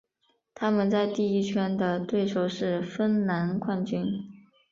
[0.55, 4.03] 他们在第一圈的对手是芬兰冠军。